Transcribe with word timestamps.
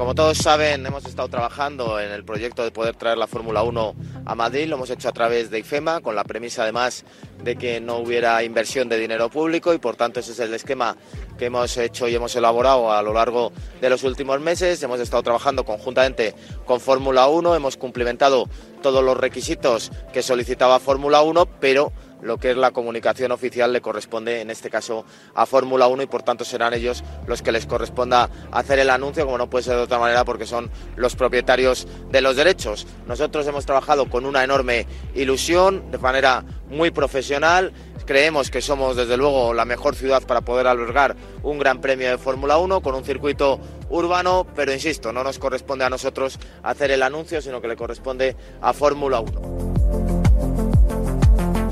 Como 0.00 0.14
todos 0.14 0.38
saben, 0.38 0.86
hemos 0.86 1.04
estado 1.04 1.28
trabajando 1.28 2.00
en 2.00 2.10
el 2.10 2.24
proyecto 2.24 2.64
de 2.64 2.70
poder 2.70 2.96
traer 2.96 3.18
la 3.18 3.26
Fórmula 3.26 3.62
1 3.62 3.94
a 4.24 4.34
Madrid. 4.34 4.66
Lo 4.66 4.76
hemos 4.76 4.88
hecho 4.88 5.10
a 5.10 5.12
través 5.12 5.50
de 5.50 5.58
IFEMA, 5.58 6.00
con 6.00 6.16
la 6.16 6.24
premisa 6.24 6.62
además 6.62 7.04
de 7.44 7.56
que 7.56 7.82
no 7.82 7.98
hubiera 7.98 8.42
inversión 8.42 8.88
de 8.88 8.96
dinero 8.96 9.28
público 9.28 9.74
y 9.74 9.78
por 9.78 9.96
tanto 9.96 10.20
ese 10.20 10.32
es 10.32 10.40
el 10.40 10.54
esquema 10.54 10.96
que 11.38 11.44
hemos 11.44 11.76
hecho 11.76 12.08
y 12.08 12.14
hemos 12.14 12.34
elaborado 12.34 12.90
a 12.90 13.02
lo 13.02 13.12
largo 13.12 13.52
de 13.78 13.90
los 13.90 14.02
últimos 14.02 14.40
meses. 14.40 14.82
Hemos 14.82 15.00
estado 15.00 15.22
trabajando 15.22 15.66
conjuntamente 15.66 16.34
con 16.64 16.80
Fórmula 16.80 17.28
1, 17.28 17.54
hemos 17.54 17.76
cumplimentado 17.76 18.48
todos 18.80 19.04
los 19.04 19.18
requisitos 19.18 19.92
que 20.14 20.22
solicitaba 20.22 20.80
Fórmula 20.80 21.20
1, 21.20 21.44
pero 21.60 21.92
lo 22.22 22.38
que 22.38 22.50
es 22.50 22.56
la 22.56 22.70
comunicación 22.70 23.32
oficial 23.32 23.72
le 23.72 23.80
corresponde 23.80 24.40
en 24.40 24.50
este 24.50 24.70
caso 24.70 25.04
a 25.34 25.46
Fórmula 25.46 25.86
1 25.86 26.02
y 26.02 26.06
por 26.06 26.22
tanto 26.22 26.44
serán 26.44 26.74
ellos 26.74 27.02
los 27.26 27.42
que 27.42 27.52
les 27.52 27.66
corresponda 27.66 28.30
hacer 28.50 28.78
el 28.78 28.90
anuncio, 28.90 29.24
como 29.24 29.38
no 29.38 29.50
puede 29.50 29.64
ser 29.64 29.76
de 29.76 29.82
otra 29.82 29.98
manera 29.98 30.24
porque 30.24 30.46
son 30.46 30.70
los 30.96 31.16
propietarios 31.16 31.86
de 32.10 32.20
los 32.20 32.36
derechos. 32.36 32.86
Nosotros 33.06 33.46
hemos 33.46 33.66
trabajado 33.66 34.08
con 34.08 34.26
una 34.26 34.44
enorme 34.44 34.86
ilusión, 35.14 35.90
de 35.90 35.98
manera 35.98 36.44
muy 36.68 36.90
profesional. 36.90 37.72
Creemos 38.06 38.50
que 38.50 38.60
somos 38.60 38.96
desde 38.96 39.16
luego 39.16 39.54
la 39.54 39.64
mejor 39.64 39.94
ciudad 39.94 40.22
para 40.22 40.40
poder 40.40 40.66
albergar 40.66 41.16
un 41.42 41.58
gran 41.58 41.80
premio 41.80 42.10
de 42.10 42.18
Fórmula 42.18 42.58
1 42.58 42.80
con 42.80 42.94
un 42.94 43.04
circuito 43.04 43.60
urbano, 43.88 44.46
pero 44.54 44.72
insisto, 44.72 45.12
no 45.12 45.22
nos 45.22 45.38
corresponde 45.38 45.84
a 45.84 45.90
nosotros 45.90 46.38
hacer 46.62 46.90
el 46.90 47.02
anuncio, 47.02 47.40
sino 47.40 47.60
que 47.60 47.68
le 47.68 47.76
corresponde 47.76 48.36
a 48.60 48.72
Fórmula 48.72 49.20
1. 49.20 49.69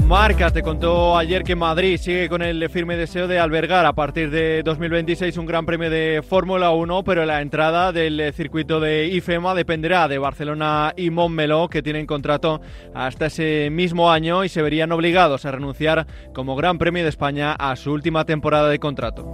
Marca 0.09 0.51
te 0.51 0.63
contó 0.63 1.19
ayer 1.19 1.45
que 1.45 1.55
Madrid 1.55 1.99
sigue 1.99 2.31
con 2.31 2.41
el 2.41 2.71
firme 2.71 2.97
deseo 2.97 3.29
de 3.29 3.39
albergar 3.39 3.85
a 3.85 3.93
partir 3.93 4.31
de 4.31 4.63
2026 4.63 5.37
un 5.37 5.45
gran 5.45 5.67
premio 5.67 5.91
de 5.91 6.25
Fórmula 6.27 6.71
1, 6.71 7.05
pero 7.05 7.27
la 7.27 7.43
entrada 7.43 7.93
del 7.93 8.33
circuito 8.33 8.81
de 8.81 9.09
IFEMA 9.09 9.55
dependerá 9.55 10.09
de 10.09 10.17
Barcelona 10.17 10.95
y 10.97 11.11
Montmeló, 11.11 11.69
que 11.69 11.83
tienen 11.83 12.07
contrato 12.07 12.63
hasta 12.95 13.27
ese 13.27 13.69
mismo 13.71 14.11
año 14.11 14.45
y 14.45 14.49
se 14.49 14.63
verían 14.63 14.93
obligados 14.93 15.45
a 15.45 15.53
renunciar 15.53 16.07
como 16.33 16.57
Gran 16.57 16.79
Premio 16.79 17.03
de 17.03 17.11
España 17.11 17.53
a 17.53 17.77
su 17.77 17.93
última 17.93 18.25
temporada 18.25 18.71
de 18.71 18.79
contrato. 18.79 19.31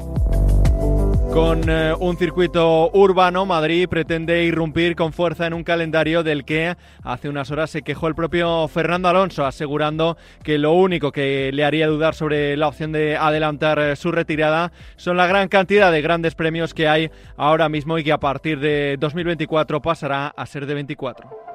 Con 1.35 1.69
eh, 1.69 1.93
un 1.99 2.17
circuito 2.17 2.93
urbano, 2.93 3.45
Madrid 3.45 3.89
pretende 3.89 4.45
irrumpir 4.45 4.95
con 4.95 5.13
fuerza 5.13 5.49
en 5.49 5.53
un 5.53 5.65
calendario 5.65 6.23
del 6.23 6.45
que 6.45 6.77
hace 7.03 7.29
unas 7.29 7.51
horas 7.51 7.71
se 7.71 7.83
quejó 7.83 8.07
el 8.07 8.15
propio 8.15 8.69
Fernando 8.69 9.09
Alonso, 9.09 9.45
asegurando 9.45 10.17
que 10.45 10.59
lo 10.59 10.75
único 10.75 11.11
que 11.11 11.51
le 11.53 11.65
haría 11.65 11.89
dudar 11.89 12.15
sobre 12.15 12.57
la 12.57 12.69
opción 12.69 12.93
de 12.93 13.17
adelantar 13.17 13.81
eh, 13.81 13.97
su 13.97 14.13
retirada 14.13 14.71
son 14.95 15.17
la 15.17 15.27
gran 15.27 15.49
cantidad 15.49 15.91
de 15.91 16.03
grandes 16.03 16.37
premios 16.37 16.73
que 16.73 16.87
hay 16.87 17.11
ahora 17.37 17.69
mismo 17.69 17.99
y 17.99 18.05
que 18.05 18.13
a 18.13 18.21
partir 18.21 18.61
de 18.61 18.97
2024 19.01 19.83
pasará 19.83 20.29
a 20.29 20.47
ser 20.47 20.67
de 20.67 20.75
24. 20.75 21.54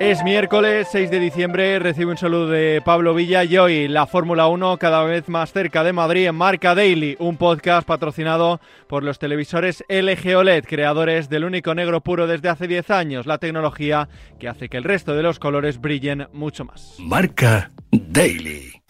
Es 0.00 0.22
miércoles 0.22 0.86
6 0.92 1.10
de 1.10 1.18
diciembre, 1.18 1.80
recibe 1.80 2.12
un 2.12 2.16
saludo 2.16 2.46
de 2.46 2.80
Pablo 2.84 3.14
Villa 3.14 3.42
y 3.42 3.58
hoy 3.58 3.88
la 3.88 4.06
Fórmula 4.06 4.46
1 4.46 4.78
cada 4.78 5.02
vez 5.02 5.28
más 5.28 5.52
cerca 5.52 5.82
de 5.82 5.92
Madrid 5.92 6.28
en 6.28 6.36
Marca 6.36 6.76
Daily, 6.76 7.16
un 7.18 7.36
podcast 7.36 7.84
patrocinado 7.84 8.60
por 8.86 9.02
los 9.02 9.18
televisores 9.18 9.82
LG 9.88 10.36
OLED, 10.36 10.66
creadores 10.66 11.28
del 11.28 11.44
único 11.44 11.74
negro 11.74 12.00
puro 12.00 12.28
desde 12.28 12.48
hace 12.48 12.68
10 12.68 12.90
años, 12.90 13.26
la 13.26 13.38
tecnología 13.38 14.08
que 14.38 14.46
hace 14.46 14.68
que 14.68 14.76
el 14.76 14.84
resto 14.84 15.16
de 15.16 15.24
los 15.24 15.40
colores 15.40 15.80
brillen 15.80 16.28
mucho 16.32 16.64
más. 16.64 16.94
Marca 17.00 17.72
Daily. 17.90 18.80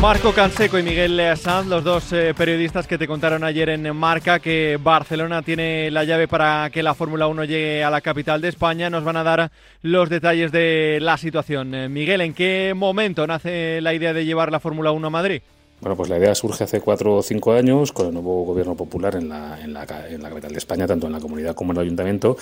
Marco 0.00 0.32
Canseco 0.32 0.78
y 0.78 0.84
Miguel 0.84 1.20
Sanz, 1.36 1.66
los 1.66 1.82
dos 1.82 2.12
eh, 2.12 2.32
periodistas 2.32 2.86
que 2.86 2.96
te 2.96 3.08
contaron 3.08 3.42
ayer 3.42 3.68
en 3.68 3.96
Marca 3.96 4.38
que 4.38 4.78
Barcelona 4.80 5.42
tiene 5.42 5.90
la 5.90 6.04
llave 6.04 6.28
para 6.28 6.70
que 6.70 6.84
la 6.84 6.94
Fórmula 6.94 7.26
1 7.26 7.44
llegue 7.44 7.82
a 7.82 7.90
la 7.90 8.00
capital 8.00 8.40
de 8.40 8.48
España, 8.48 8.90
nos 8.90 9.02
van 9.02 9.16
a 9.16 9.24
dar 9.24 9.50
los 9.82 10.08
detalles 10.08 10.52
de 10.52 10.98
la 11.02 11.16
situación. 11.16 11.74
Eh, 11.74 11.88
Miguel, 11.88 12.20
¿en 12.20 12.32
qué 12.32 12.74
momento 12.76 13.26
nace 13.26 13.80
la 13.80 13.92
idea 13.92 14.12
de 14.12 14.24
llevar 14.24 14.52
la 14.52 14.60
Fórmula 14.60 14.92
1 14.92 15.08
a 15.08 15.10
Madrid? 15.10 15.42
Bueno, 15.80 15.96
pues 15.96 16.08
la 16.08 16.18
idea 16.18 16.34
surge 16.34 16.64
hace 16.64 16.80
cuatro 16.80 17.16
o 17.16 17.22
cinco 17.22 17.52
años 17.52 17.92
con 17.92 18.08
el 18.08 18.12
nuevo 18.12 18.44
gobierno 18.44 18.74
popular 18.74 19.14
en 19.14 19.28
la, 19.28 19.86
capital 19.86 20.50
de 20.50 20.58
España, 20.58 20.88
tanto 20.88 21.06
en 21.06 21.12
la 21.12 21.20
comunidad 21.20 21.54
como 21.54 21.70
en 21.72 21.78
el 21.78 21.82
ayuntamiento, 21.84 22.36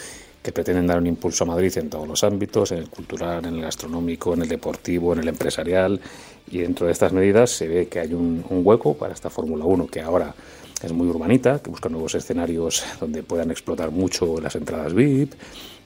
que 0.47 0.53
pretenden 0.53 0.87
dar 0.87 0.99
un 0.99 1.09
impulso 1.09 1.43
a 1.43 1.49
Madrid 1.49 1.77
en 1.77 1.91
todos 1.91 2.07
los 2.07 2.23
ámbitos, 2.23 2.71
en 2.71 2.79
el 2.79 2.89
cultural, 2.89 3.45
en 3.47 3.57
el 3.57 3.63
gastronómico, 3.63 4.33
en 4.33 4.43
el 4.43 4.49
deportivo, 4.49 5.13
en 5.13 5.19
el 5.19 5.27
empresarial. 5.27 6.01
Y 6.49 6.59
dentro 6.59 6.87
de 6.87 6.93
estas 6.93 7.13
medidas 7.13 7.51
se 7.51 7.67
ve 7.67 7.89
que 7.89 7.99
hay 7.99 8.15
un, 8.15 8.45
hueco 8.49 8.95
para 8.95 9.13
esta 9.13 9.29
Fórmula 9.29 9.65
1 9.65 9.89
que 9.89 10.03
ahora 10.03 10.33
es 10.81 10.93
muy 10.93 11.09
urbanita, 11.09 11.59
que 11.59 11.69
busca 11.69 11.89
nuevos 11.89 12.15
escenarios 12.15 12.85
donde 13.01 13.25
puedan 13.25 13.51
explotar 13.51 13.91
mucho 13.91 14.41
las 14.41 14.55
entradas 14.55 14.95
VIP 14.95 15.35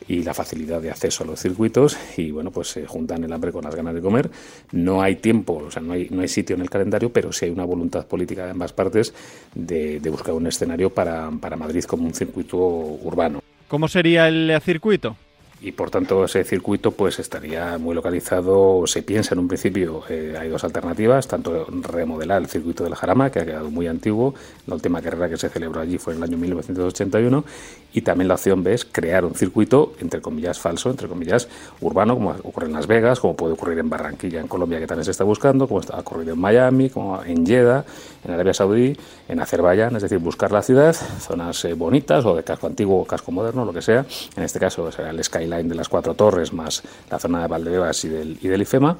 y 0.07 0.25
la 0.25 0.35
facilidad 0.35 0.83
de 0.83 0.91
acceso 0.91 1.25
a 1.25 1.29
los 1.29 1.41
circuitos 1.41 1.97
y 2.19 2.31
bueno, 2.31 2.51
pues 2.51 2.69
se 2.69 2.87
juntan 2.87 3.25
el 3.25 3.33
hambre 3.33 3.53
con 3.53 3.65
las 3.65 3.75
ganas 3.75 3.95
de 3.95 4.03
comer. 4.03 4.31
No 4.73 5.01
hay 5.01 5.17
tiempo, 5.17 5.55
o 5.55 5.71
sea, 5.71 5.81
no 5.81 5.95
hay, 5.95 6.09
no 6.11 6.21
hay 6.21 6.29
sitio 6.29 6.55
en 6.55 6.61
el 6.61 6.69
calendario, 6.69 7.11
pero 7.11 7.33
sí 7.33 7.47
hay 7.47 7.51
una 7.51 7.65
voluntad 7.65 8.05
política 8.05 8.45
de 8.45 8.51
ambas 8.51 8.75
partes 8.75 9.15
de, 9.55 10.01
de 10.01 10.11
buscar 10.11 10.35
un 10.35 10.47
escenario 10.49 10.91
para, 10.91 11.31
para 11.41 11.57
Madrid 11.57 11.85
como 11.85 12.05
un 12.05 12.13
circuito 12.13 12.59
urbano. 12.59 13.41
¿Cómo 13.71 13.87
sería 13.87 14.27
el 14.27 14.61
circuito? 14.65 15.17
Y 15.63 15.73
por 15.73 15.91
tanto 15.91 16.25
ese 16.25 16.43
circuito 16.45 16.93
pues 16.93 17.19
estaría 17.19 17.77
muy 17.79 17.95
localizado, 17.95 18.87
se 18.87 19.03
piensa 19.03 19.35
en 19.35 19.41
un 19.41 19.49
principio, 19.49 20.03
eh, 20.09 20.35
hay 20.39 20.49
dos 20.49 20.65
alternativas, 20.65 21.29
tanto 21.29 21.67
remodelar 21.67 22.41
el 22.41 22.49
circuito 22.49 22.85
del 22.85 22.95
Jarama, 22.95 23.31
que 23.31 23.41
ha 23.41 23.45
quedado 23.45 23.71
muy 23.71 23.87
antiguo, 23.87 24.35
la 24.67 24.75
última 24.75 25.03
carrera 25.03 25.29
que 25.29 25.37
se 25.37 25.49
celebró 25.51 25.81
allí 25.81 25.99
fue 25.99 26.15
en 26.15 26.19
el 26.19 26.25
año 26.25 26.39
1981, 26.39 27.45
y 27.93 28.01
también 28.03 28.29
la 28.29 28.35
opción 28.35 28.63
B 28.63 28.73
es 28.73 28.85
crear 28.85 29.25
un 29.25 29.35
circuito, 29.35 29.95
entre 30.01 30.21
comillas, 30.21 30.59
falso, 30.59 30.91
entre 30.91 31.09
comillas, 31.09 31.49
urbano, 31.81 32.15
como 32.15 32.31
ocurre 32.31 32.67
en 32.67 32.73
Las 32.73 32.87
Vegas, 32.87 33.21
como 33.21 33.35
puede 33.37 33.55
ocurrir 33.55 33.79
en 33.79 33.91
Barranquilla, 33.91 34.41
en 34.41 34.49
Colombia, 34.49 34.79
que 34.79 34.87
también 34.87 35.05
se 35.05 35.11
está 35.11 35.25
buscando, 35.25 35.67
como 35.69 35.81
ha 35.93 36.01
ocurrido 36.01 36.35
en 36.35 36.41
Miami, 36.41 36.89
como 36.89 37.23
en 37.23 37.45
Jeddah, 37.45 37.85
en 38.25 38.31
Arabia 38.31 38.55
Saudí, 38.55 38.97
en 39.29 39.41
Azerbaiyán, 39.41 39.97
es 39.97 40.03
decir, 40.03 40.19
buscar 40.19 40.53
la 40.53 40.63
ciudad, 40.63 40.95
zonas 40.95 41.65
eh, 41.65 41.75
bonitas 41.75 42.25
o 42.25 42.35
de 42.35 42.45
casco 42.45 42.67
antiguo 42.67 43.01
o 43.01 43.05
casco 43.05 43.33
moderno, 43.33 43.65
lo 43.65 43.73
que 43.73 43.83
sea, 43.83 44.07
en 44.37 44.43
este 44.43 44.59
caso 44.59 44.91
será 44.93 45.11
el 45.11 45.21
Sky 45.51 45.69
de 45.69 45.75
las 45.75 45.89
cuatro 45.89 46.15
torres 46.15 46.53
más 46.53 46.83
la 47.11 47.19
zona 47.19 47.43
de 47.43 47.49
Valdebebas 47.49 48.05
y 48.05 48.09
del, 48.09 48.39
y 48.41 48.49
del 48.49 48.63
IFEMA 48.63 48.97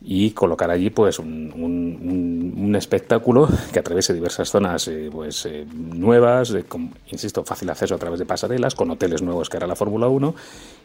y 0.00 0.30
colocar 0.30 0.70
allí 0.70 0.90
pues 0.90 1.18
un, 1.18 1.52
un, 1.56 2.76
espectáculo 2.76 3.48
que 3.72 3.80
atraviese 3.80 4.14
diversas 4.14 4.50
zonas 4.50 4.86
eh, 4.86 5.08
pues 5.10 5.46
eh, 5.46 5.66
nuevas, 5.72 6.54
con, 6.68 6.92
insisto, 7.08 7.42
fácil 7.44 7.70
acceso 7.70 7.96
a 7.96 7.98
través 7.98 8.20
de 8.20 8.26
pasarelas, 8.26 8.74
con 8.74 8.90
hoteles 8.90 9.22
nuevos 9.22 9.48
que 9.48 9.56
hará 9.56 9.66
la 9.66 9.74
Fórmula 9.74 10.06
1 10.06 10.34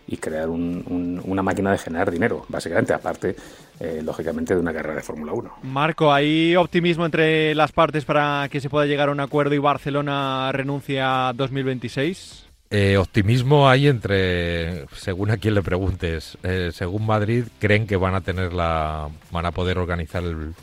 y 0.07 0.17
crear 0.17 0.49
una 0.49 1.43
máquina 1.43 1.71
de 1.71 1.77
generar 1.77 2.09
dinero, 2.09 2.45
básicamente, 2.47 2.93
aparte, 2.93 3.35
eh, 3.79 4.01
lógicamente, 4.03 4.55
de 4.55 4.61
una 4.61 4.73
carrera 4.73 4.95
de 4.95 5.01
Fórmula 5.01 5.33
1. 5.33 5.51
Marco, 5.63 6.11
¿hay 6.11 6.55
optimismo 6.55 7.05
entre 7.05 7.53
las 7.53 7.71
partes 7.71 8.05
para 8.05 8.47
que 8.49 8.59
se 8.59 8.69
pueda 8.69 8.85
llegar 8.85 9.09
a 9.09 9.11
un 9.11 9.19
acuerdo 9.19 9.53
y 9.53 9.59
Barcelona 9.59 10.51
renuncia 10.51 11.29
a 11.29 11.33
2026? 11.33 12.52
Eh, 12.75 12.97
optimismo 12.97 13.69
hay 13.69 13.87
entre, 13.87 14.87
según 14.95 15.29
a 15.29 15.37
quien 15.37 15.53
le 15.53 15.61
preguntes, 15.61 16.39
eh, 16.41 16.71
según 16.73 17.05
Madrid 17.05 17.43
creen 17.59 17.85
que 17.85 17.97
van 17.97 18.15
a 18.15 18.21
tener 18.21 18.51
la, 18.51 19.09
van 19.29 19.45
a 19.45 19.51
poder 19.51 19.77
organizar 19.77 20.23
el, 20.23 20.55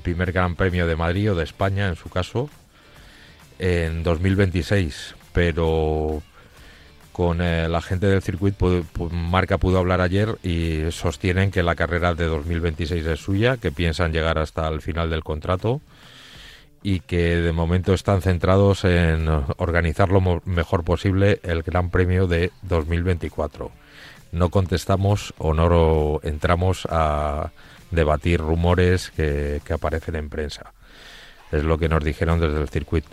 primer 0.00 0.30
Gran 0.30 0.54
Premio 0.54 0.86
de 0.86 0.94
Madrid 0.94 1.32
o 1.32 1.34
de 1.34 1.42
España, 1.42 1.88
en 1.88 1.96
su 1.96 2.08
caso, 2.08 2.48
en 3.58 4.04
2026, 4.04 5.16
pero 5.32 6.22
con 7.10 7.42
eh, 7.42 7.68
la 7.68 7.82
gente 7.82 8.06
del 8.06 8.22
circuito, 8.22 8.84
Marca 9.10 9.58
pudo 9.58 9.78
hablar 9.78 10.00
ayer 10.00 10.38
y 10.44 10.92
sostienen 10.92 11.50
que 11.50 11.64
la 11.64 11.74
carrera 11.74 12.14
de 12.14 12.26
2026 12.26 13.04
es 13.04 13.18
suya, 13.18 13.56
que 13.56 13.72
piensan 13.72 14.12
llegar 14.12 14.38
hasta 14.38 14.68
el 14.68 14.82
final 14.82 15.10
del 15.10 15.24
contrato 15.24 15.80
y 16.82 17.00
que 17.00 17.36
de 17.36 17.52
momento 17.52 17.92
están 17.92 18.22
centrados 18.22 18.84
en 18.84 19.28
organizar 19.58 20.10
lo 20.10 20.40
mejor 20.44 20.84
posible 20.84 21.40
el 21.42 21.62
Gran 21.62 21.90
Premio 21.90 22.26
de 22.26 22.52
2024. 22.62 23.70
No 24.32 24.48
contestamos 24.50 25.34
o 25.38 25.54
no 25.54 26.20
entramos 26.22 26.86
a 26.90 27.50
debatir 27.90 28.40
rumores 28.40 29.10
que, 29.10 29.60
aparecen 29.70 30.16
en 30.16 30.28
prensa. 30.28 30.72
Es 31.52 31.64
lo 31.64 31.78
que 31.78 31.88
nos 31.88 32.04
dijeron 32.04 32.40
desde 32.40 32.60
el 32.60 32.68
circuito. 32.68 33.08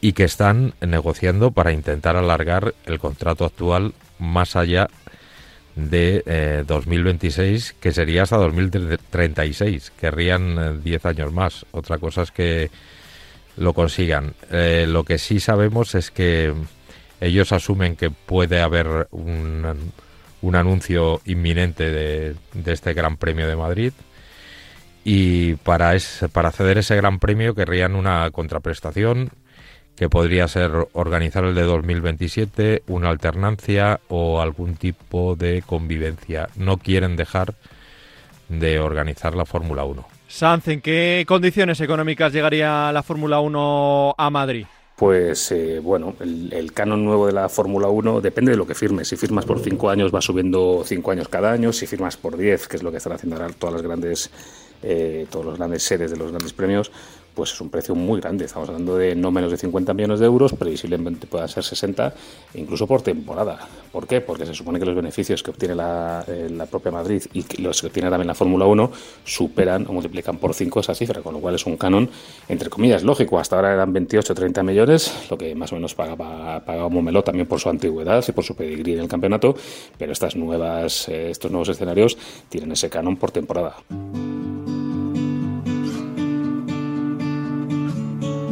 Y 0.00 0.14
que 0.14 0.24
están 0.24 0.74
negociando 0.80 1.50
para 1.50 1.72
intentar 1.72 2.16
alargar 2.16 2.74
el 2.86 2.98
contrato 2.98 3.44
actual 3.44 3.94
más 4.18 4.56
allá 4.56 4.88
de 5.76 6.64
2026, 6.66 7.70
eh, 7.70 7.74
que 7.80 7.92
sería 7.92 8.24
hasta 8.24 8.36
2036. 8.36 9.92
Querrían 9.98 10.82
10 10.82 11.06
años 11.06 11.32
más. 11.32 11.66
Otra 11.70 11.98
cosa 11.98 12.22
es 12.22 12.30
que 12.30 12.70
lo 13.56 13.74
consigan. 13.74 14.34
lo 14.50 15.04
que 15.04 15.18
sí 15.18 15.40
sabemos 15.40 15.94
es 15.94 16.10
que 16.10 16.54
ellos 17.20 17.52
asumen 17.52 17.96
que 17.96 18.10
puede 18.10 18.60
haber 18.60 19.08
un, 19.10 19.92
un 20.42 20.56
anuncio 20.56 21.20
inminente 21.24 21.90
de, 21.90 22.34
de, 22.52 22.72
este 22.72 22.94
Gran 22.94 23.16
Premio 23.16 23.46
de 23.46 23.56
Madrid 23.56 23.92
y 25.04 25.54
para, 25.54 25.94
es, 25.94 26.24
para 26.32 26.48
acceder 26.48 26.78
ese 26.78 26.96
Gran 26.96 27.18
Premio 27.18 27.54
querrían 27.54 27.94
una 27.94 28.30
contraprestación 28.30 29.30
que 29.96 30.08
podría 30.08 30.48
ser 30.48 30.70
organizar 30.92 31.44
el 31.44 31.54
de 31.54 31.62
2027, 31.62 32.82
una 32.86 33.10
alternancia 33.10 34.00
o 34.08 34.40
algún 34.40 34.76
tipo 34.76 35.36
de 35.36 35.62
convivencia. 35.64 36.48
No 36.56 36.78
quieren 36.78 37.16
dejar 37.16 37.54
de 38.60 38.80
organizar 38.80 39.34
la 39.34 39.44
Fórmula 39.44 39.84
1. 39.84 40.06
Sanz, 40.28 40.68
¿en 40.68 40.80
qué 40.80 41.24
condiciones 41.26 41.80
económicas 41.80 42.32
llegaría 42.32 42.92
la 42.92 43.02
Fórmula 43.02 43.40
1 43.40 44.14
a 44.16 44.30
Madrid? 44.30 44.66
pues 45.02 45.50
eh, 45.50 45.80
bueno, 45.80 46.14
el, 46.20 46.72
canon 46.72 47.04
nuevo 47.04 47.26
de 47.26 47.32
la 47.32 47.48
Fórmula 47.48 47.88
1 47.88 48.20
depende 48.20 48.52
de 48.52 48.56
lo 48.56 48.68
que 48.68 48.76
firmes. 48.76 49.08
Si 49.08 49.16
firmas 49.16 49.44
por 49.44 49.58
cinco 49.58 49.90
años 49.90 50.14
va 50.14 50.20
subiendo 50.20 50.84
cinco 50.86 51.10
años 51.10 51.26
cada 51.26 51.50
año, 51.50 51.72
si 51.72 51.88
firmas 51.88 52.16
por 52.16 52.36
diez, 52.36 52.68
que 52.68 52.76
es 52.76 52.84
lo 52.84 52.92
que 52.92 52.98
están 52.98 53.14
haciendo 53.14 53.34
ahora 53.34 53.52
todas 53.52 53.74
las 53.74 53.82
grandes, 53.82 54.30
eh, 54.82 55.26
todos 55.30 55.44
los 55.44 55.58
grandes 55.58 55.82
sedes 55.82 56.10
de 56.10 56.16
los 56.16 56.30
grandes 56.30 56.52
premios, 56.52 56.90
pues 57.34 57.52
es 57.52 57.60
un 57.60 57.70
precio 57.70 57.94
muy 57.94 58.20
grande. 58.20 58.44
Estamos 58.44 58.68
hablando 58.68 58.96
de 58.96 59.14
no 59.14 59.30
menos 59.30 59.50
de 59.50 59.56
50 59.56 59.94
millones 59.94 60.20
de 60.20 60.26
euros, 60.26 60.52
previsiblemente 60.52 61.26
pueda 61.26 61.48
ser 61.48 61.64
60, 61.64 62.14
incluso 62.54 62.86
por 62.86 63.02
temporada. 63.02 63.58
¿Por 63.90 64.06
qué? 64.06 64.20
Porque 64.20 64.46
se 64.46 64.54
supone 64.54 64.78
que 64.78 64.84
los 64.84 64.94
beneficios 64.94 65.42
que 65.42 65.50
obtiene 65.50 65.74
la, 65.74 66.24
eh, 66.26 66.48
la 66.50 66.66
propia 66.66 66.92
Madrid 66.92 67.22
y 67.32 67.62
los 67.62 67.80
que 67.80 67.88
obtiene 67.88 68.10
también 68.10 68.26
la 68.26 68.34
Fórmula 68.34 68.66
1 68.66 68.90
superan 69.24 69.86
o 69.88 69.92
multiplican 69.92 70.38
por 70.38 70.54
5 70.54 70.80
esa 70.80 70.94
cifra, 70.94 71.22
con 71.22 71.34
lo 71.34 71.40
cual 71.40 71.54
es 71.54 71.66
un 71.66 71.76
canon, 71.76 72.08
entre 72.48 72.68
comillas, 72.68 73.02
lógico. 73.02 73.38
Hasta 73.38 73.56
ahora 73.56 73.72
eran 73.72 73.92
28 73.92 74.32
o 74.32 74.36
30 74.36 74.62
millones, 74.62 75.12
lo 75.30 75.38
que 75.38 75.54
más 75.54 75.72
o 75.72 75.76
menos 75.76 75.94
pagaba, 75.94 76.60
pagaba 76.60 76.88
Momelo 76.88 77.22
también 77.24 77.46
por 77.46 77.60
su 77.60 77.68
antigüedad 77.68 78.24
y 78.26 78.32
por 78.32 78.44
su 78.44 78.54
pedigrí 78.54 78.94
en 78.94 79.00
el 79.00 79.08
campeonato, 79.08 79.54
pero 79.96 80.12
estas 80.12 80.36
nuevas, 80.36 81.08
eh, 81.08 81.30
estos 81.30 81.50
nuevos 81.50 81.68
escenarios 81.68 82.16
tienen 82.48 82.72
ese 82.72 82.90
canon 82.90 83.16
por 83.16 83.30
temporada. 83.30 83.76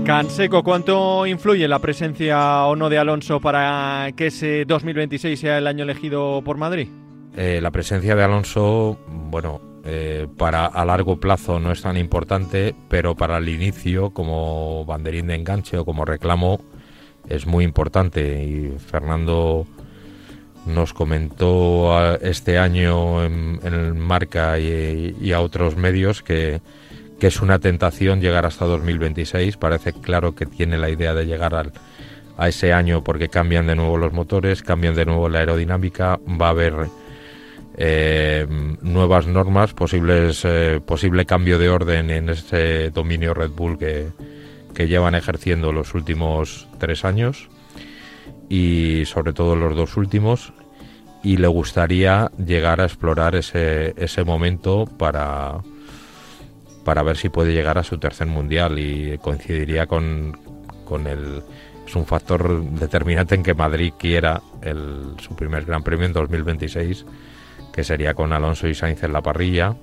Canseco, 0.04 0.64
¿cuánto 0.64 1.26
influye 1.26 1.68
la 1.68 1.78
presencia 1.78 2.64
o 2.64 2.74
no 2.74 2.88
de 2.88 2.98
Alonso 2.98 3.40
para 3.40 4.10
que 4.16 4.28
ese 4.28 4.64
2026 4.64 5.38
sea 5.38 5.58
el 5.58 5.66
año 5.66 5.84
elegido 5.84 6.42
por 6.42 6.56
Madrid? 6.56 6.88
Eh, 7.36 7.60
la 7.62 7.70
presencia 7.70 8.16
de 8.16 8.22
Alonso, 8.24 8.98
bueno, 9.06 9.60
eh, 9.84 10.26
para 10.36 10.66
a 10.66 10.84
largo 10.84 11.20
plazo 11.20 11.60
no 11.60 11.70
es 11.70 11.82
tan 11.82 11.96
importante, 11.96 12.74
pero 12.88 13.14
para 13.14 13.38
el 13.38 13.48
inicio, 13.48 14.10
como 14.10 14.84
banderín 14.84 15.28
de 15.28 15.36
enganche 15.36 15.78
o 15.78 15.84
como 15.84 16.04
reclamo, 16.04 16.60
es 17.28 17.46
muy 17.46 17.64
importante. 17.64 18.42
Y 18.44 18.78
Fernando 18.78 19.66
nos 20.66 20.92
comentó 20.92 22.16
este 22.16 22.58
año 22.58 23.24
en, 23.24 23.60
el 23.62 23.94
Marca 23.94 24.58
y 24.58 25.32
a 25.32 25.40
otros 25.40 25.76
medios 25.76 26.22
que 26.22 26.60
que 27.20 27.28
es 27.28 27.40
una 27.40 27.58
tentación 27.58 28.20
llegar 28.20 28.46
hasta 28.46 28.64
2026. 28.64 29.58
Parece 29.58 29.92
claro 29.92 30.34
que 30.34 30.46
tiene 30.46 30.78
la 30.78 30.88
idea 30.88 31.14
de 31.14 31.26
llegar 31.26 31.54
al, 31.54 31.72
a 32.36 32.48
ese 32.48 32.72
año 32.72 33.04
porque 33.04 33.28
cambian 33.28 33.66
de 33.66 33.76
nuevo 33.76 33.98
los 33.98 34.12
motores, 34.12 34.62
cambian 34.62 34.94
de 34.94 35.04
nuevo 35.04 35.28
la 35.28 35.40
aerodinámica, 35.40 36.18
va 36.26 36.46
a 36.46 36.50
haber 36.50 36.74
eh, 37.76 38.46
nuevas 38.80 39.26
normas, 39.26 39.74
eh, 39.74 40.80
posible 40.84 41.26
cambio 41.26 41.58
de 41.58 41.68
orden 41.68 42.10
en 42.10 42.30
ese 42.30 42.90
dominio 42.90 43.34
Red 43.34 43.50
Bull 43.50 43.78
que, 43.78 44.08
que 44.74 44.88
llevan 44.88 45.14
ejerciendo 45.14 45.72
los 45.72 45.94
últimos 45.94 46.68
tres 46.78 47.04
años 47.04 47.50
y 48.48 49.04
sobre 49.04 49.34
todo 49.34 49.54
los 49.54 49.76
dos 49.76 49.96
últimos 49.98 50.54
y 51.22 51.36
le 51.36 51.48
gustaría 51.48 52.30
llegar 52.42 52.80
a 52.80 52.84
explorar 52.84 53.36
ese, 53.36 53.92
ese 53.98 54.24
momento 54.24 54.86
para 54.86 55.60
para 56.90 57.04
ver 57.04 57.16
si 57.16 57.28
puede 57.28 57.52
llegar 57.52 57.78
a 57.78 57.84
su 57.84 57.98
tercer 57.98 58.26
mundial 58.26 58.76
y 58.80 59.16
coincidiría 59.18 59.86
con, 59.86 60.36
con 60.84 61.06
el... 61.06 61.40
Es 61.86 61.94
un 61.94 62.04
factor 62.04 62.64
determinante 62.64 63.36
en 63.36 63.44
que 63.44 63.54
Madrid 63.54 63.92
quiera 63.96 64.42
el, 64.60 65.14
su 65.20 65.36
primer 65.36 65.64
Gran 65.66 65.84
Premio 65.84 66.06
en 66.06 66.12
2026, 66.12 67.06
que 67.72 67.84
sería 67.84 68.14
con 68.14 68.32
Alonso 68.32 68.66
y 68.66 68.74
Sainz 68.74 69.04
en 69.04 69.12
la 69.12 69.22
parrilla, 69.22 69.76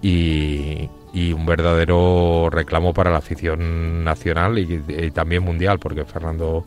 y, 0.00 0.88
un 1.12 1.44
verdadero 1.44 2.50
reclamo 2.52 2.94
para 2.94 3.10
la 3.10 3.18
afición 3.18 4.04
nacional 4.04 4.60
y, 4.60 5.10
también 5.10 5.42
mundial, 5.42 5.80
porque 5.80 6.04
Fernando 6.04 6.64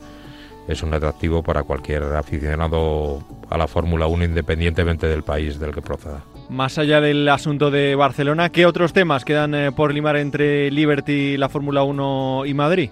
es 0.68 0.84
un 0.84 0.94
atractivo 0.94 1.44
para 1.44 1.64
cualquier 1.64 2.04
aficionado 2.04 3.24
a 3.50 3.58
la 3.58 3.70
Fórmula 3.70 4.06
1 4.06 4.22
independientemente 4.26 5.08
del 5.08 5.24
país 5.24 5.58
del 5.62 5.74
que 5.74 5.82
proceda. 5.82 6.26
Más 6.50 6.80
allá 6.80 7.00
del 7.00 7.30
asunto 7.30 7.70
de 7.70 7.94
Barcelona, 7.96 8.50
¿qué 8.50 8.66
otros 8.66 8.92
temas 8.92 9.24
quedan 9.24 9.54
eh, 9.54 9.72
por 9.72 9.94
limar 9.94 10.18
entre 10.18 10.72
Liberty, 10.72 11.38
la 11.38 11.48
Fórmula 11.48 11.84
1 11.84 12.48
y 12.48 12.54
Madrid? 12.56 12.90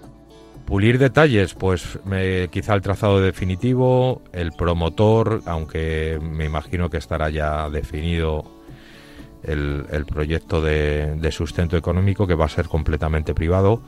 Pulir 0.66 1.00
detalles, 1.00 1.54
pues 1.54 1.98
quizá 2.52 2.76
el 2.76 2.82
trazado 2.82 3.22
definitivo, 3.22 4.22
el 4.34 4.52
promotor, 4.52 5.42
aunque 5.46 6.20
me 6.22 6.46
imagino 6.46 6.90
que 6.90 6.98
estará 6.98 7.30
ya 7.30 7.70
definido 7.70 8.44
el, 9.44 10.06
proyecto 10.06 10.62
de, 10.62 11.30
sustento 11.32 11.78
económico 11.78 12.28
que 12.28 12.36
va 12.36 12.46
a 12.46 12.50
ser 12.50 12.68
completamente 12.68 13.34
privado 13.34 13.82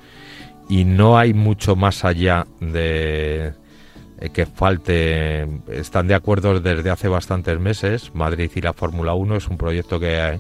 y 0.69 0.85
no 0.85 1.17
hay 1.17 1.33
mucho 1.33 1.75
más 1.75 2.05
allá 2.05 2.47
de, 2.59 3.53
que 4.33 4.45
falte, 4.45 5.47
están 5.71 6.07
de 6.07 6.15
acuerdo 6.15 6.59
desde 6.59 6.89
hace 6.89 7.07
bastantes 7.07 7.59
meses. 7.59 8.11
Madrid 8.13 8.51
y 8.55 8.61
la 8.61 8.73
Fórmula 8.73 9.13
1 9.13 9.37
es 9.37 9.47
un 9.47 9.57
proyecto 9.57 9.99
que, 9.99 10.39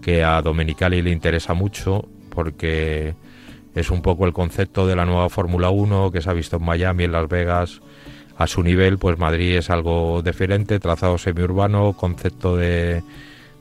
que 0.00 0.24
a 0.24 0.40
Domenicali 0.40 1.02
le 1.02 1.10
interesa 1.10 1.54
mucho 1.54 2.08
porque 2.30 3.14
es 3.74 3.90
un 3.90 4.02
poco 4.02 4.24
el 4.26 4.32
concepto 4.32 4.86
de 4.86 4.96
la 4.96 5.04
nueva 5.04 5.28
Fórmula 5.28 5.70
1 5.70 6.10
que 6.10 6.22
se 6.22 6.30
ha 6.30 6.32
visto 6.32 6.56
en 6.56 6.64
Miami, 6.64 7.04
en 7.04 7.12
Las 7.12 7.28
Vegas. 7.28 7.80
A 8.36 8.46
su 8.46 8.62
nivel, 8.62 8.98
pues 8.98 9.18
Madrid 9.18 9.56
es 9.56 9.70
algo 9.70 10.20
diferente, 10.22 10.80
trazado 10.80 11.18
semiurbano, 11.18 11.92
concepto 11.92 12.56
de, 12.56 13.02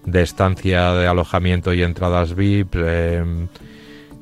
de 0.05 0.21
estancia, 0.21 0.93
de 0.93 1.05
alojamiento 1.05 1.73
y 1.73 1.83
entradas 1.83 2.35
VIP. 2.35 2.75
Eh, 2.75 3.23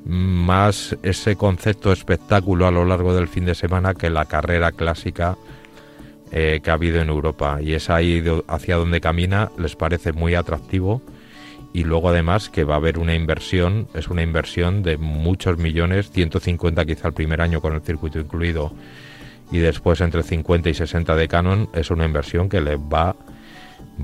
más 0.05 0.97
ese 1.03 1.35
concepto 1.35 1.91
espectáculo 1.91 2.67
a 2.67 2.71
lo 2.71 2.85
largo 2.85 3.13
del 3.13 3.27
fin 3.27 3.45
de 3.45 3.55
semana 3.55 3.93
que 3.93 4.09
la 4.09 4.25
carrera 4.25 4.71
clásica 4.71 5.37
eh, 6.31 6.59
que 6.63 6.71
ha 6.71 6.73
habido 6.73 7.01
en 7.01 7.09
Europa. 7.09 7.59
Y 7.61 7.73
es 7.73 7.89
ahí 7.89 8.23
hacia 8.47 8.77
donde 8.77 9.01
camina, 9.01 9.51
les 9.57 9.75
parece 9.75 10.13
muy 10.13 10.35
atractivo. 10.35 11.01
Y 11.73 11.83
luego 11.83 12.09
además 12.09 12.49
que 12.49 12.63
va 12.65 12.73
a 12.73 12.77
haber 12.77 12.97
una 12.99 13.15
inversión, 13.15 13.87
es 13.93 14.09
una 14.09 14.23
inversión 14.23 14.83
de 14.83 14.97
muchos 14.97 15.57
millones, 15.57 16.11
150 16.11 16.85
quizá 16.85 17.07
el 17.07 17.13
primer 17.13 17.41
año 17.41 17.61
con 17.61 17.73
el 17.73 17.81
circuito 17.81 18.19
incluido 18.19 18.73
y 19.51 19.59
después 19.59 19.99
entre 20.01 20.23
50 20.23 20.69
y 20.69 20.73
60 20.73 21.15
de 21.15 21.27
Canon, 21.27 21.69
es 21.73 21.91
una 21.91 22.05
inversión 22.05 22.47
que 22.47 22.61
le 22.61 22.77
va, 22.77 23.15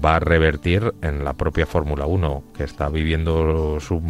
va 0.03 0.17
a 0.17 0.19
revertir 0.19 0.93
en 1.01 1.23
la 1.23 1.33
propia 1.33 1.65
Fórmula 1.65 2.05
1, 2.05 2.43
que 2.55 2.65
está 2.65 2.89
viviendo 2.89 3.79
su 3.79 4.01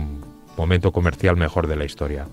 momento 0.58 0.92
comercial 0.92 1.38
mejor 1.38 1.68
de 1.68 1.76
la 1.76 1.86
historia. 1.86 2.28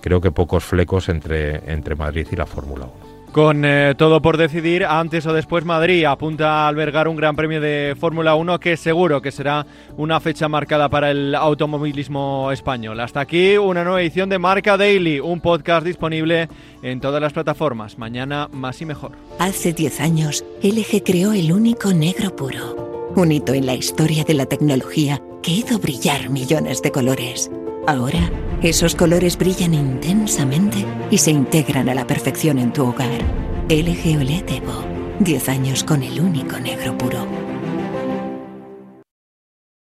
Creo 0.00 0.20
que 0.20 0.32
pocos 0.32 0.64
flecos 0.64 1.08
entre, 1.08 1.72
entre 1.72 1.94
Madrid 1.94 2.26
y 2.32 2.36
la 2.36 2.46
Fórmula 2.46 2.86
1. 2.86 3.12
Con 3.32 3.64
eh, 3.64 3.94
todo 3.96 4.20
por 4.20 4.36
decidir, 4.36 4.84
antes 4.84 5.24
o 5.24 5.32
después 5.32 5.64
Madrid 5.64 6.04
apunta 6.04 6.50
a 6.50 6.68
albergar 6.68 7.08
un 7.08 7.16
gran 7.16 7.34
premio 7.34 7.62
de 7.62 7.96
Fórmula 7.98 8.34
1 8.34 8.60
que 8.60 8.76
seguro 8.76 9.22
que 9.22 9.30
será 9.30 9.64
una 9.96 10.20
fecha 10.20 10.48
marcada 10.48 10.90
para 10.90 11.10
el 11.10 11.34
automovilismo 11.34 12.52
español. 12.52 13.00
Hasta 13.00 13.20
aquí 13.20 13.56
una 13.56 13.84
nueva 13.84 14.02
edición 14.02 14.28
de 14.28 14.38
Marca 14.38 14.76
Daily, 14.76 15.18
un 15.18 15.40
podcast 15.40 15.86
disponible 15.86 16.50
en 16.82 17.00
todas 17.00 17.22
las 17.22 17.32
plataformas. 17.32 17.96
Mañana 17.96 18.50
más 18.52 18.82
y 18.82 18.84
mejor. 18.84 19.12
Hace 19.38 19.72
10 19.72 20.00
años, 20.00 20.44
LG 20.62 21.02
creó 21.02 21.32
el 21.32 21.52
único 21.52 21.94
negro 21.94 22.36
puro, 22.36 23.12
un 23.16 23.32
hito 23.32 23.54
en 23.54 23.64
la 23.64 23.74
historia 23.74 24.24
de 24.24 24.34
la 24.34 24.44
tecnología 24.44 25.22
que 25.42 25.50
hizo 25.50 25.78
brillar 25.78 26.30
millones 26.30 26.80
de 26.82 26.92
colores. 26.92 27.50
Ahora, 27.86 28.30
esos 28.62 28.94
colores 28.94 29.36
brillan 29.36 29.74
intensamente 29.74 30.86
y 31.10 31.18
se 31.18 31.32
integran 31.32 31.88
a 31.88 31.94
la 31.94 32.06
perfección 32.06 32.58
en 32.58 32.72
tu 32.72 32.86
hogar. 32.86 33.20
LG 33.68 34.18
OLED 34.20 34.48
Evo. 34.48 34.84
10 35.18 35.48
años 35.48 35.84
con 35.84 36.02
el 36.02 36.20
único 36.20 36.58
negro 36.58 36.96
puro. 36.96 37.51